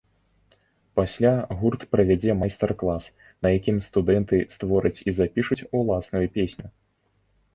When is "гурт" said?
1.59-1.81